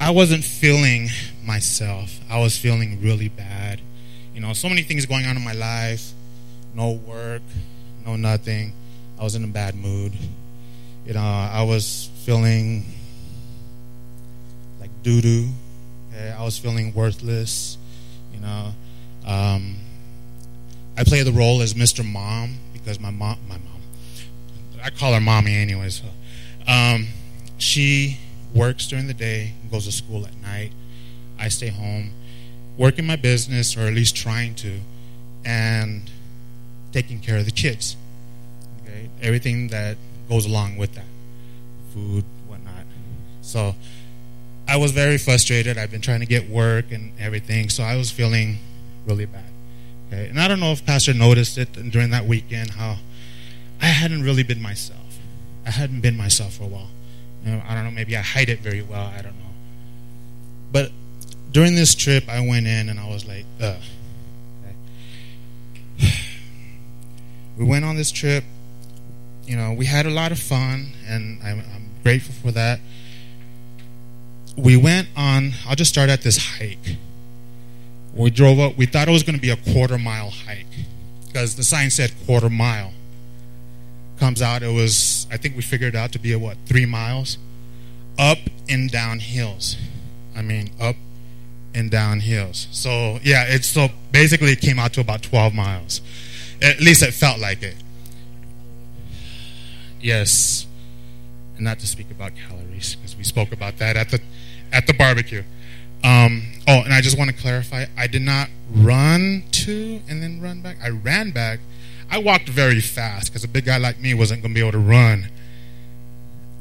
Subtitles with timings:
[0.00, 1.08] I wasn't feeling
[1.44, 2.18] myself.
[2.30, 3.80] I was feeling really bad.
[4.34, 6.12] You know, so many things going on in my life.
[6.74, 7.42] No work,
[8.04, 8.72] no nothing.
[9.18, 10.12] I was in a bad mood.
[11.06, 12.84] You know, I was feeling
[14.80, 15.48] like doo doo.
[16.12, 16.30] Okay?
[16.30, 17.78] I was feeling worthless.
[18.32, 18.72] You know,
[19.26, 19.76] um,
[20.96, 22.04] I play the role as Mr.
[22.04, 23.80] Mom because my mom, my mom,
[24.82, 25.88] I call her mommy anyway.
[25.90, 26.04] So,
[26.66, 27.08] um,
[27.58, 28.18] she
[28.54, 30.70] works during the day, goes to school at night.
[31.38, 32.12] I stay home,
[32.78, 34.80] working my business, or at least trying to,
[35.44, 36.10] and
[36.92, 37.96] taking care of the kids.
[38.82, 39.96] Okay, everything that
[40.28, 41.06] goes along with that,
[41.92, 42.84] food, whatnot.
[43.42, 43.74] So,
[44.66, 45.76] I was very frustrated.
[45.76, 48.58] I've been trying to get work and everything, so I was feeling
[49.06, 49.44] really bad.
[50.08, 52.98] Okay, and I don't know if Pastor noticed it during that weekend how
[53.80, 55.18] I hadn't really been myself.
[55.66, 56.88] I hadn't been myself for a while.
[57.46, 57.90] I don't know.
[57.90, 59.06] Maybe I hide it very well.
[59.06, 59.52] I don't know.
[60.72, 60.90] But
[61.52, 63.80] during this trip, I went in and I was like, ugh.
[67.56, 68.42] We went on this trip.
[69.46, 72.80] You know, we had a lot of fun, and I'm, I'm grateful for that.
[74.56, 75.52] We went on.
[75.64, 76.96] I'll just start at this hike.
[78.12, 78.76] We drove up.
[78.76, 80.66] We thought it was going to be a quarter mile hike
[81.26, 82.92] because the sign said quarter mile.
[84.18, 85.26] Comes out, it was.
[85.30, 87.38] I think we figured out to be a what three miles,
[88.18, 89.76] up and down hills.
[90.36, 90.96] I mean, up
[91.74, 92.68] and down hills.
[92.70, 96.00] So yeah, it's so basically it came out to about twelve miles.
[96.62, 97.76] At least it felt like it.
[100.00, 100.66] Yes,
[101.56, 104.20] and not to speak about calories because we spoke about that at the
[104.72, 105.42] at the barbecue.
[106.04, 110.40] Um, oh, and I just want to clarify: I did not run to and then
[110.40, 110.76] run back.
[110.82, 111.60] I ran back.
[112.10, 114.72] I walked very fast because a big guy like me wasn't going to be able
[114.72, 115.28] to run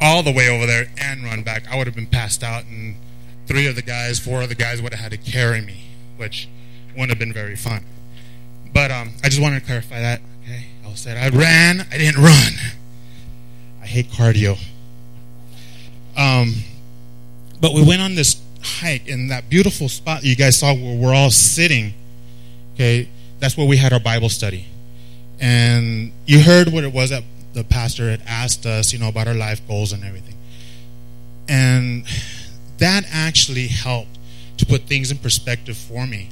[0.01, 1.63] all the way over there and run back.
[1.71, 2.95] I would have been passed out, and
[3.47, 5.85] three of the guys, four of the guys would have had to carry me,
[6.17, 6.49] which
[6.91, 7.85] wouldn't have been very fun.
[8.73, 10.21] But um, I just wanted to clarify that.
[10.43, 11.87] Okay, I said I ran.
[11.91, 12.53] I didn't run.
[13.81, 14.57] I hate cardio.
[16.17, 16.55] Um,
[17.61, 21.13] but we went on this hike in that beautiful spot you guys saw where we're
[21.13, 21.93] all sitting.
[22.73, 23.07] Okay,
[23.39, 24.67] that's where we had our Bible study.
[25.43, 27.21] And you heard what it was that
[27.51, 30.35] the pastor had asked us, you know, about our life goals and everything.
[31.49, 32.05] And
[32.77, 34.17] that actually helped
[34.55, 36.29] to put things in perspective for me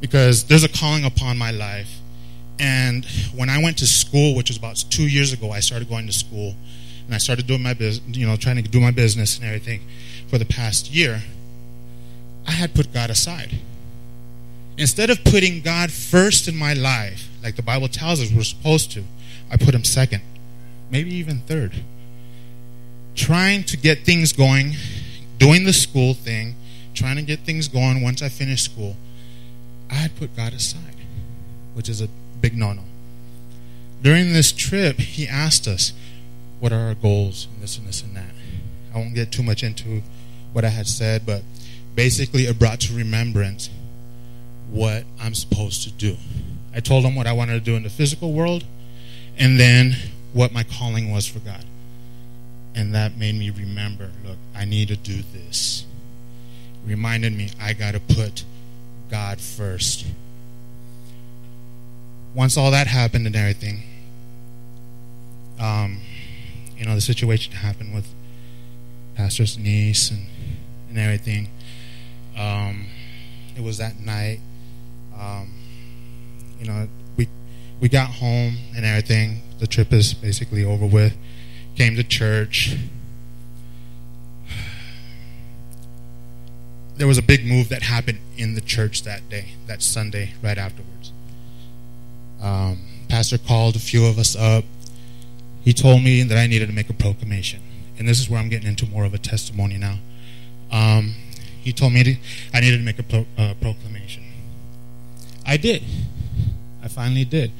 [0.00, 2.00] because there's a calling upon my life.
[2.58, 6.08] And when I went to school, which was about two years ago, I started going
[6.08, 6.56] to school
[7.06, 9.82] and I started doing my business, you know, trying to do my business and everything
[10.26, 11.22] for the past year.
[12.48, 13.60] I had put God aside.
[14.78, 18.90] Instead of putting God first in my life, like the Bible tells us we're supposed
[18.92, 19.04] to,
[19.50, 20.22] I put him second,
[20.90, 21.72] maybe even third.
[23.14, 24.72] Trying to get things going,
[25.38, 26.54] doing the school thing,
[26.94, 28.96] trying to get things going once I finished school,
[29.90, 30.96] I had put God aside,
[31.74, 32.08] which is a
[32.40, 32.82] big no no.
[34.02, 35.92] During this trip, he asked us,
[36.60, 37.46] What are our goals?
[37.52, 38.34] And this and this and that.
[38.94, 40.02] I won't get too much into
[40.52, 41.42] what I had said, but
[41.94, 43.68] basically it brought to remembrance
[44.72, 46.16] what I'm supposed to do.
[46.74, 48.64] I told him what I wanted to do in the physical world
[49.38, 49.96] and then
[50.32, 51.64] what my calling was for God.
[52.74, 55.84] And that made me remember look, I need to do this.
[56.86, 58.44] Reminded me I got to put
[59.10, 60.06] God first.
[62.34, 63.82] Once all that happened and everything,
[65.60, 66.00] um,
[66.78, 68.06] you know, the situation happened with
[69.14, 70.26] Pastor's niece and,
[70.88, 71.48] and everything.
[72.38, 72.86] Um,
[73.54, 74.40] it was that night.
[75.18, 75.52] Um,
[76.60, 77.28] you know, we
[77.80, 79.42] we got home and everything.
[79.58, 81.16] The trip is basically over with.
[81.76, 82.76] Came to church.
[86.96, 90.58] There was a big move that happened in the church that day, that Sunday, right
[90.58, 91.12] afterwards.
[92.40, 94.64] Um, Pastor called a few of us up.
[95.62, 97.60] He told me that I needed to make a proclamation,
[97.98, 99.98] and this is where I'm getting into more of a testimony now.
[100.70, 101.14] Um,
[101.62, 102.16] he told me to,
[102.52, 104.24] I needed to make a pro, uh, proclamation.
[105.52, 105.82] I did.
[106.82, 107.52] I finally did.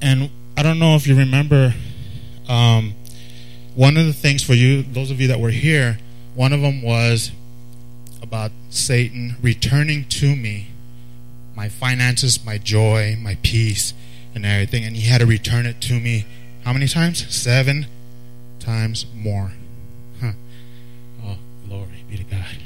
[0.00, 1.74] And I don't know if you remember
[2.48, 2.94] Um,
[3.76, 5.98] one of the things for you, those of you that were here,
[6.34, 7.30] one of them was
[8.20, 10.68] about Satan returning to me
[11.54, 13.94] my finances, my joy, my peace,
[14.34, 14.84] and everything.
[14.84, 16.26] And he had to return it to me
[16.64, 17.24] how many times?
[17.32, 17.86] Seven
[18.58, 19.52] times more.
[20.20, 20.32] Huh.
[21.24, 21.38] Oh,
[21.68, 22.58] glory be to God.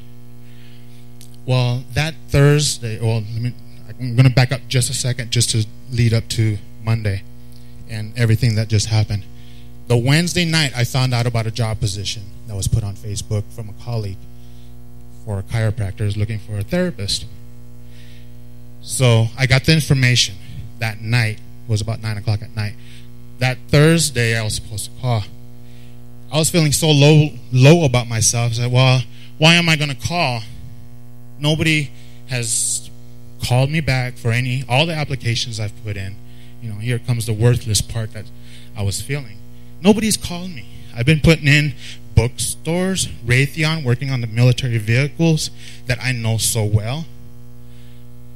[1.45, 3.53] Well, that Thursday, well, let me,
[4.01, 7.23] I'm going to back up just a second just to lead up to Monday
[7.89, 9.25] and everything that just happened.
[9.87, 13.45] The Wednesday night, I found out about a job position that was put on Facebook
[13.53, 14.17] from a colleague
[15.25, 17.27] for chiropractors looking for a therapist.
[18.83, 20.37] So I got the information
[20.79, 21.39] that night.
[21.39, 22.75] It was about nine o'clock at night.
[23.39, 25.23] That Thursday, I was supposed to call.
[26.33, 28.53] I was feeling so low, low about myself.
[28.53, 29.03] I said, "Well,
[29.39, 30.43] why am I going to call?
[31.39, 31.91] Nobody
[32.27, 32.91] has
[33.45, 36.17] called me back for any all the applications I've put in.
[36.63, 38.27] You know, here comes the worthless part that
[38.77, 39.37] I was feeling.
[39.83, 40.67] Nobody's called me.
[40.97, 41.75] I've been putting in
[42.15, 45.51] bookstores, Raytheon, working on the military vehicles
[45.87, 47.05] that I know so well.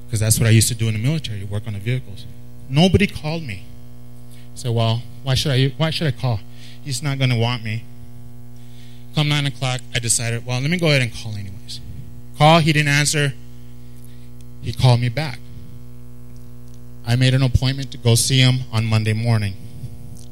[0.06, 2.26] Because that's what I used to do in the military, work on the vehicles.
[2.68, 3.64] Nobody called me.
[4.54, 5.72] So, well, why should I?
[5.76, 6.40] Why should I call?
[6.84, 7.84] He's not going to want me.
[9.14, 11.80] Come nine o'clock, I decided, well, let me go ahead and call anyways.
[12.36, 13.34] Call, he didn't answer.
[14.62, 15.38] He called me back.
[17.06, 19.54] I made an appointment to go see him on Monday morning,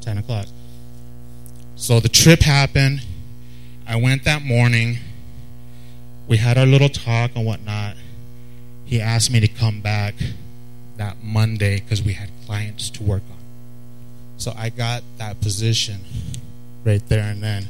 [0.01, 0.47] 10 o'clock.
[1.75, 3.01] So the trip happened.
[3.87, 4.97] I went that morning.
[6.27, 7.95] We had our little talk and whatnot.
[8.85, 10.15] He asked me to come back
[10.97, 13.37] that Monday because we had clients to work on.
[14.37, 15.99] So I got that position
[16.83, 17.67] right there and then.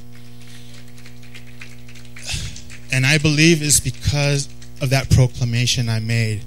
[2.91, 4.49] And I believe it's because
[4.81, 6.41] of that proclamation I made.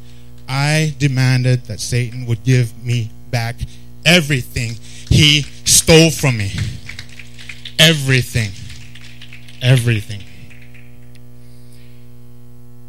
[0.48, 3.56] I demanded that Satan would give me back
[4.04, 4.74] everything
[5.08, 6.52] he stole from me.
[7.78, 8.50] Everything.
[9.62, 10.22] Everything.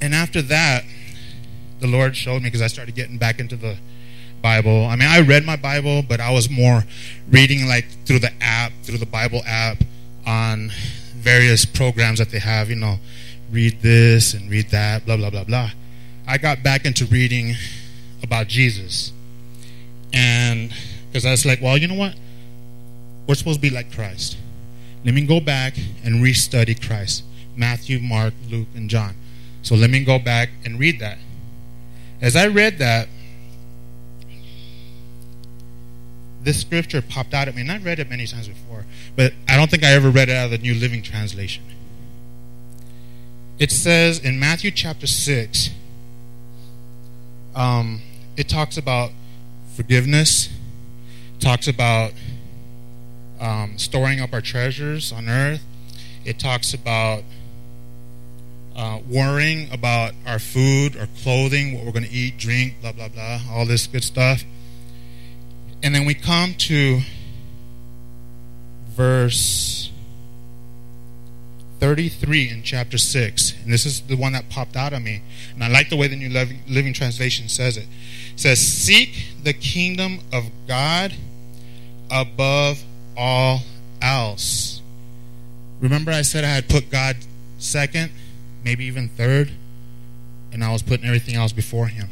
[0.02, 0.84] And after that,
[1.80, 3.78] the Lord showed me because I started getting back into the
[4.42, 4.86] Bible.
[4.86, 6.84] I mean, I read my Bible, but I was more
[7.30, 9.78] reading like through the app, through the Bible app
[10.26, 10.72] on
[11.16, 12.98] various programs that they have, you know,
[13.52, 15.72] read this and read that, blah, blah, blah, blah.
[16.28, 17.56] I got back into reading
[18.24, 19.12] about Jesus.
[20.14, 20.74] And
[21.08, 22.16] because I was like, well, you know what?
[23.28, 24.38] We're supposed to be like Christ.
[25.04, 27.24] Let me go back and restudy Christ
[27.56, 29.16] Matthew, Mark, Luke, and John.
[29.62, 31.18] So let me go back and read that.
[32.22, 33.08] As I read that,
[36.44, 39.58] this scripture popped out at me, and I've read it many times before, but I
[39.58, 41.64] don't think I ever read it out of the New Living Translation.
[43.62, 45.70] It says in Matthew chapter 6,
[47.54, 48.02] um,
[48.36, 49.12] it talks about
[49.76, 50.50] forgiveness,
[51.40, 52.14] talks about
[53.40, 55.64] um, storing up our treasures on earth,
[56.26, 57.24] it talks about
[58.76, 63.10] uh, worrying about our food, our clothing, what we're going to eat, drink, blah, blah,
[63.10, 64.44] blah, all this good stuff.
[65.84, 67.02] And then we come to
[68.88, 69.92] verse
[71.82, 73.56] 33 in chapter 6.
[73.64, 75.24] And this is the one that popped out at me.
[75.56, 76.30] And I like the way the New
[76.68, 77.88] Living Translation says it.
[78.34, 81.16] It says, Seek the kingdom of God
[82.12, 82.84] above
[83.18, 83.62] all
[84.00, 84.80] else.
[85.80, 87.18] Remember, I said I had put God
[87.58, 88.12] second,
[88.64, 89.50] maybe even third,
[90.54, 92.10] and I was putting everything else before Him.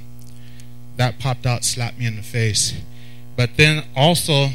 [0.98, 2.74] That popped out, slapped me in the face.
[3.38, 4.50] But then also,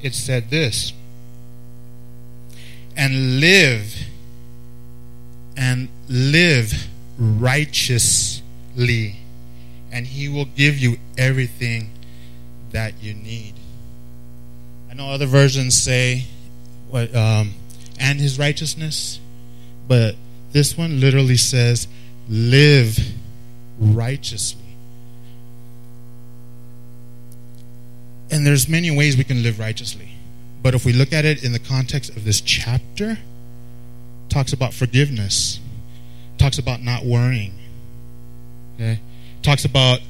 [0.00, 0.92] it said this
[2.96, 4.11] and live
[5.62, 9.16] and live righteously,
[9.92, 11.90] and He will give you everything
[12.72, 13.54] that you need.
[14.90, 16.24] I know other versions say,
[16.90, 17.54] what, um,
[18.00, 19.20] and His righteousness,
[19.86, 20.16] but
[20.50, 21.86] this one literally says,
[22.28, 22.98] live
[23.78, 24.64] righteously.
[28.32, 30.08] And there's many ways we can live righteously.
[30.60, 33.18] But if we look at it in the context of this chapter,
[34.32, 35.60] talks about forgiveness,
[36.38, 37.54] talks about not worrying.
[38.76, 39.00] Okay?
[39.42, 40.00] Talks about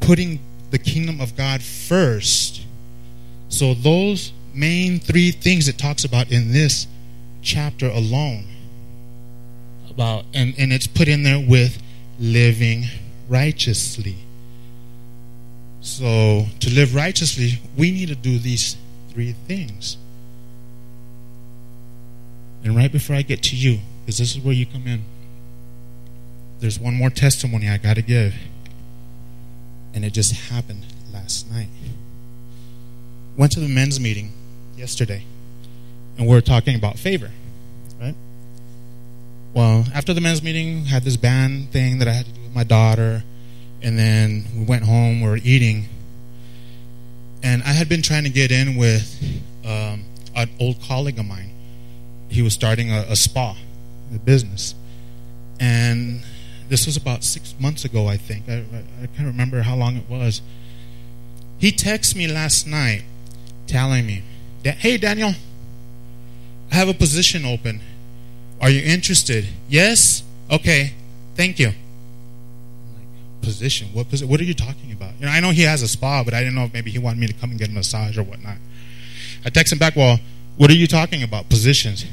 [0.00, 2.62] putting the kingdom of God first.
[3.48, 6.86] So those main three things it talks about in this
[7.42, 8.46] chapter alone
[9.92, 11.80] about and, and it's put in there with
[12.18, 12.84] living
[13.28, 14.16] righteously.
[15.80, 18.76] So, to live righteously, we need to do these
[19.10, 19.96] three things.
[22.64, 25.02] And right before I get to you, because this is where you come in,
[26.60, 28.34] there's one more testimony I got to give.
[29.94, 31.68] And it just happened last night.
[33.36, 34.32] Went to the men's meeting
[34.76, 35.24] yesterday.
[36.18, 37.30] and we are talking about favor,
[38.00, 38.14] right?
[39.54, 42.54] Well, after the men's meeting, had this band thing that I had to do with
[42.54, 43.22] my daughter,
[43.80, 45.20] and then we went home.
[45.22, 45.88] We were eating,
[47.42, 49.22] and I had been trying to get in with
[49.64, 50.04] um,
[50.36, 51.51] an old colleague of mine.
[52.32, 53.56] He was starting a, a spa,
[54.14, 54.74] a business,
[55.60, 56.22] and
[56.68, 58.48] this was about six months ago, I think.
[58.48, 60.40] I, I, I can't remember how long it was.
[61.58, 63.02] He texted me last night
[63.66, 64.22] telling me,
[64.64, 65.32] Hey, Daniel,
[66.70, 67.80] I have a position open.
[68.60, 69.46] Are you interested?
[69.68, 70.22] Yes?
[70.50, 70.94] Okay,
[71.34, 71.72] thank you.
[73.42, 73.88] Position?
[73.92, 75.12] What, posi- what are you talking about?
[75.18, 76.98] You know, I know he has a spa, but I didn't know if maybe he
[76.98, 78.56] wanted me to come and get a massage or whatnot.
[79.44, 80.18] I text him back, Well,
[80.56, 81.48] what are you talking about?
[81.48, 82.04] Positions.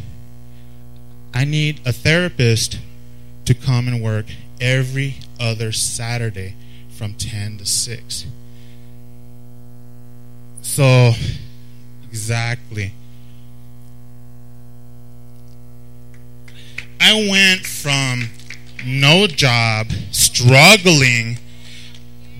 [1.33, 2.79] I need a therapist
[3.45, 4.25] to come and work
[4.61, 6.55] every other Saturday
[6.89, 8.25] from 10 to 6.
[10.61, 11.13] So,
[12.07, 12.93] exactly.
[16.99, 18.29] I went from
[18.85, 21.37] no job, struggling,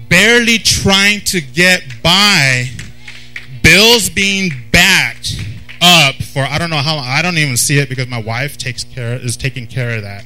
[0.10, 2.70] barely trying to get by,
[3.63, 4.88] bills being backed
[5.81, 6.98] up for I don't know how.
[6.98, 10.25] I don't even see it because my wife takes care is taking care of that.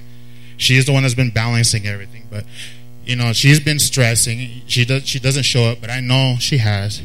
[0.58, 2.46] She's the one that's been balancing everything, but
[3.06, 4.62] you know she's been stressing.
[4.68, 7.02] She does she doesn't show up, but I know she has.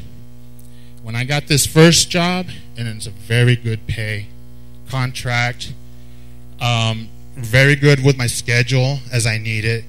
[1.02, 4.26] When I got this first job, and it's a very good pay
[4.88, 5.72] contract,
[6.60, 9.84] um, very good with my schedule as I need it.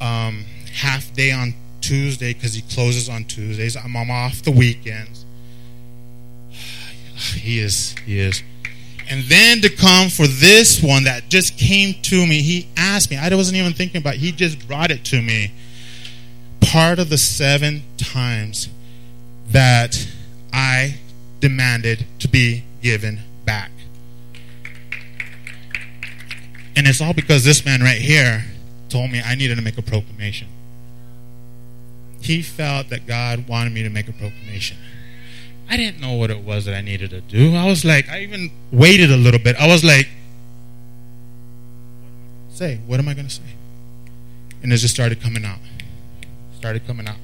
[0.00, 3.76] Um, half day on Tuesday because he closes on Tuesdays.
[3.76, 5.25] I'm, I'm off the weekends.
[7.16, 8.42] He is, he is.
[9.08, 13.16] And then to come for this one that just came to me, he asked me.
[13.16, 14.20] I wasn't even thinking about it.
[14.20, 15.52] He just brought it to me.
[16.60, 18.68] Part of the seven times
[19.48, 20.08] that
[20.52, 20.98] I
[21.40, 23.70] demanded to be given back.
[26.74, 28.44] And it's all because this man right here
[28.88, 30.48] told me I needed to make a proclamation.
[32.20, 34.76] He felt that God wanted me to make a proclamation.
[35.68, 37.54] I didn't know what it was that I needed to do.
[37.54, 39.56] I was like, I even waited a little bit.
[39.56, 40.08] I was like,
[42.50, 43.42] say, what am I going to say?
[44.62, 45.58] And it just started coming out.
[46.56, 47.16] Started coming out.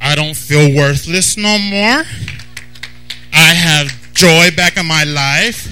[0.00, 2.04] I don't feel worthless no more.
[3.32, 5.68] I have joy back in my life.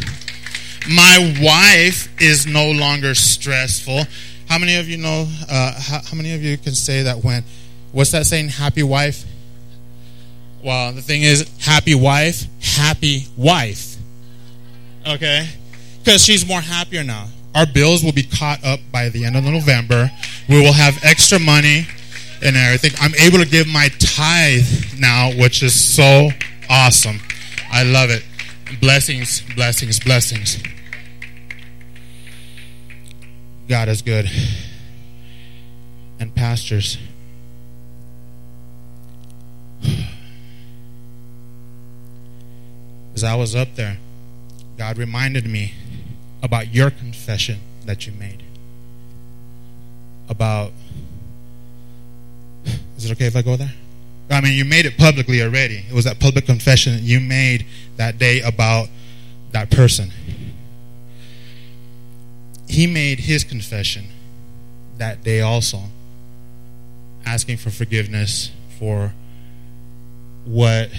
[0.89, 4.05] My wife is no longer stressful.
[4.49, 5.27] How many of you know?
[5.51, 7.45] Uh, how, how many of you can say that when?
[7.93, 8.51] What's that saying?
[8.51, 9.25] Happy wife.
[10.63, 13.97] Well, the thing is, happy wife, happy wife.
[15.07, 15.49] Okay?
[15.99, 17.29] Because she's more happier now.
[17.55, 20.11] Our bills will be caught up by the end of November.
[20.49, 21.87] We will have extra money
[22.43, 22.93] and everything.
[23.01, 24.67] I'm able to give my tithe
[24.99, 26.31] now, which is so
[26.69, 27.21] awesome.
[27.71, 28.25] I love it.
[28.81, 30.63] Blessings, blessings, blessings.
[33.69, 34.31] God is good.
[36.21, 36.99] And pastors,
[43.19, 43.99] as I was up there,
[44.77, 45.75] God reminded me
[46.41, 48.45] about your confession that you made.
[50.29, 50.71] About,
[52.97, 53.73] is it okay if I go there?
[54.31, 55.85] I mean, you made it publicly already.
[55.89, 58.89] It was that public confession that you made that day about
[59.51, 60.13] that person.
[62.69, 64.05] He made his confession
[64.99, 65.81] that day also,
[67.27, 69.13] asking for forgiveness for
[70.45, 70.91] what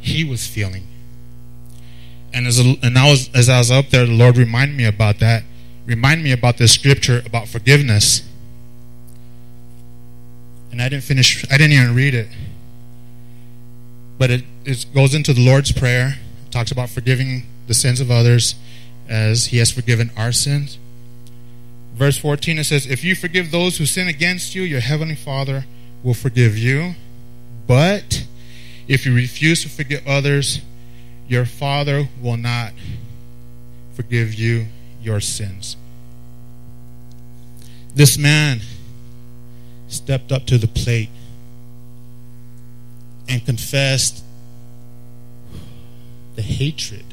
[0.00, 0.86] he was feeling.
[2.32, 5.18] And as and I was as I was up there, the Lord reminded me about
[5.20, 5.44] that.
[5.86, 8.22] Remind me about this scripture about forgiveness.
[10.70, 11.44] And I didn't finish.
[11.50, 12.28] I didn't even read it.
[14.18, 16.18] But it, it goes into the Lord's prayer.
[16.50, 18.54] Talks about forgiving the sins of others
[19.08, 20.78] as He has forgiven our sins.
[21.94, 25.64] Verse 14 it says, If you forgive those who sin against you, your heavenly Father
[26.02, 26.94] will forgive you.
[27.66, 28.26] But
[28.86, 30.60] if you refuse to forgive others,
[31.28, 32.72] your Father will not
[33.94, 34.66] forgive you
[35.00, 35.76] your sins.
[37.94, 38.60] This man
[39.88, 41.10] stepped up to the plate
[43.28, 44.24] and confessed
[46.36, 47.04] the hatred.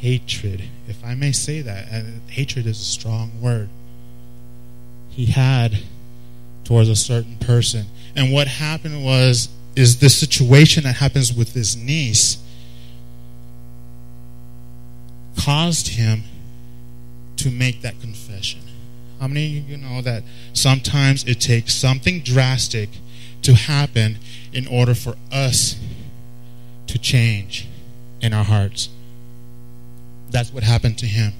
[0.00, 1.90] Hatred, if I may say that.
[1.90, 3.68] And hatred is a strong word.
[5.10, 5.78] He had
[6.64, 7.86] towards a certain person.
[8.16, 12.38] And what happened was, is the situation that happens with his niece
[15.44, 16.22] caused him
[17.36, 18.60] to make that confession.
[19.20, 20.22] How many of you know that
[20.54, 22.88] sometimes it takes something drastic
[23.42, 24.18] to happen
[24.52, 25.78] in order for us
[26.86, 27.68] to change
[28.20, 28.88] in our hearts?
[30.30, 31.32] That's what happened to him.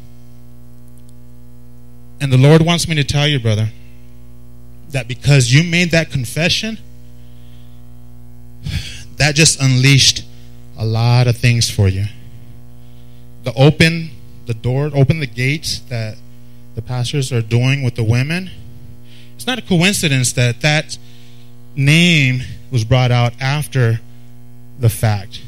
[2.21, 3.71] And the Lord wants me to tell you, brother,
[4.91, 6.79] that because you made that confession,
[9.17, 10.25] that just unleashed
[10.77, 12.05] a lot of things for you.
[13.45, 14.11] The open
[14.47, 16.17] the door, open the gates that
[16.75, 18.51] the pastors are doing with the women.
[19.37, 20.99] It's not a coincidence that that
[21.77, 24.01] name was brought out after
[24.79, 25.43] the fact,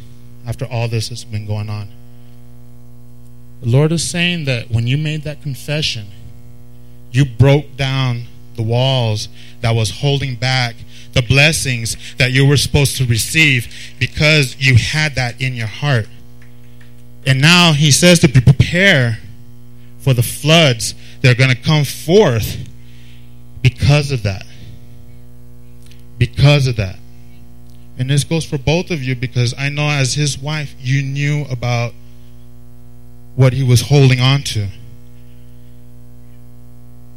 [0.46, 1.88] after all this has been going on.
[3.62, 6.06] The Lord is saying that when you made that confession,
[7.10, 8.24] you broke down
[8.56, 9.28] the walls
[9.60, 10.76] that was holding back
[11.12, 16.06] the blessings that you were supposed to receive because you had that in your heart.
[17.26, 19.18] And now he says to prepare
[19.98, 22.68] for the floods that are going to come forth
[23.62, 24.46] because of that.
[26.18, 26.98] Because of that.
[27.98, 31.44] And this goes for both of you because I know as his wife, you knew
[31.50, 31.92] about
[33.34, 34.68] what he was holding on to.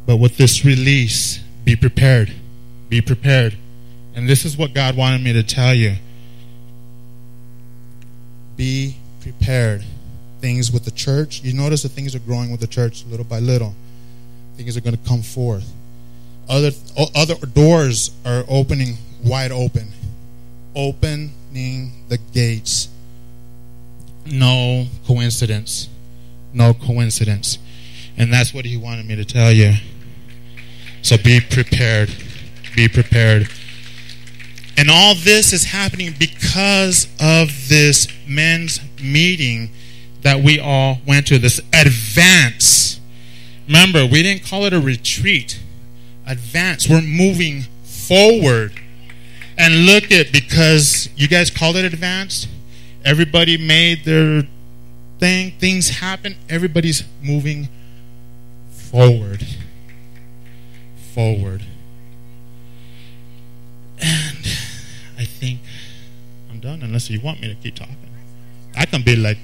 [0.06, 2.34] But with this release, be prepared.
[2.88, 3.56] Be prepared.
[4.14, 5.96] And this is what God wanted me to tell you.
[8.56, 9.84] Be prepared.
[10.40, 13.40] Things with the church, you notice that things are growing with the church little by
[13.40, 13.74] little.
[14.56, 15.70] Things are going to come forth.
[16.48, 16.70] Other
[17.14, 19.92] other doors are opening wide open.
[20.74, 22.88] Opening the gates.
[24.26, 25.88] No coincidence.
[26.52, 27.58] No coincidence.
[28.16, 29.74] And that's what he wanted me to tell you.
[31.02, 32.14] So be prepared.
[32.74, 33.48] Be prepared.
[34.76, 39.70] And all this is happening because of this men's meeting
[40.22, 43.00] that we all went to, this advance.
[43.66, 45.60] Remember, we didn't call it a retreat.
[46.26, 46.88] Advance.
[46.88, 48.72] We're moving forward.
[49.56, 52.48] And look at because you guys called it advanced.
[53.04, 54.46] Everybody made their
[55.18, 55.52] thing.
[55.58, 56.36] Things happen.
[56.48, 57.68] Everybody's moving
[58.70, 59.46] forward.
[61.14, 61.64] Forward.
[64.02, 64.38] And
[65.18, 65.60] I think
[66.50, 67.96] I'm done unless you want me to keep talking.
[68.76, 69.38] I can be like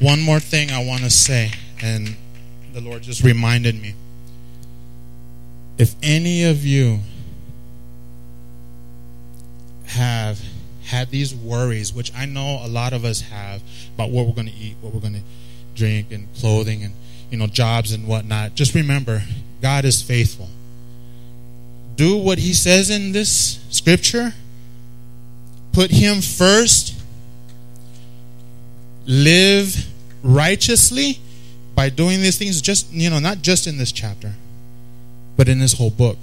[0.00, 2.16] One more thing I want to say, and
[2.72, 3.94] the Lord just reminded me.
[5.78, 7.00] If any of you
[9.86, 10.40] have
[10.84, 13.62] had these worries, which I know a lot of us have
[13.94, 15.22] about what we're going to eat, what we're going to
[15.74, 16.94] drink, and clothing, and
[17.30, 19.22] you know, jobs and whatnot, just remember,
[19.60, 20.48] God is faithful.
[21.96, 24.34] Do what He says in this scripture.
[25.72, 26.91] Put Him first.
[29.06, 29.86] Live
[30.22, 31.18] righteously
[31.74, 34.34] by doing these things just you know not just in this chapter
[35.36, 36.18] but in this whole book.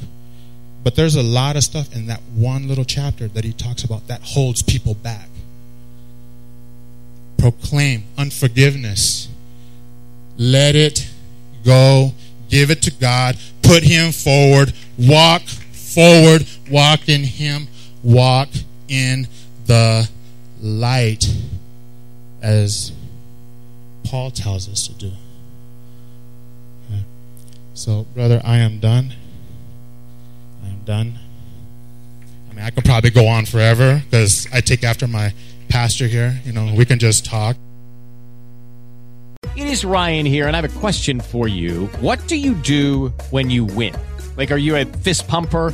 [0.84, 4.08] But there's a lot of stuff in that one little chapter that he talks about
[4.08, 5.28] that holds people back.
[7.38, 9.28] Proclaim unforgiveness.
[10.38, 11.10] Let it
[11.66, 12.14] go.
[12.50, 13.38] Give it to god.
[13.62, 14.74] Put him forward.
[14.98, 16.48] Walk forward.
[16.72, 17.68] Walk in him.
[18.04, 18.50] Walk
[18.88, 19.28] in
[19.66, 20.10] the
[20.62, 21.26] light
[22.42, 22.92] as
[24.04, 25.12] Paul tells us to do.
[27.80, 29.14] So, brother, I am done.
[30.66, 31.18] I am done.
[32.50, 35.34] I mean, I could probably go on forever because I take after my
[35.70, 36.42] pastor here.
[36.44, 37.56] You know, we can just talk.
[39.56, 41.86] It is Ryan here, and I have a question for you.
[42.02, 43.96] What do you do when you win?
[44.36, 45.74] Like, are you a fist pumper?